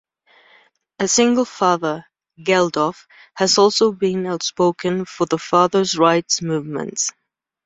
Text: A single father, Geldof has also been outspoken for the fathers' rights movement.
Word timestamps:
A 0.97 1.07
single 1.07 1.45
father, 1.45 2.07
Geldof 2.39 3.05
has 3.35 3.59
also 3.59 3.91
been 3.91 4.25
outspoken 4.25 5.05
for 5.05 5.27
the 5.27 5.37
fathers' 5.37 5.95
rights 5.95 6.41
movement. 6.41 7.11